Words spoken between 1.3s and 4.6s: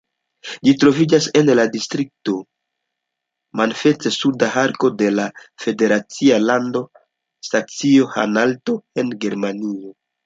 en la distrikto Mansfeld-Suda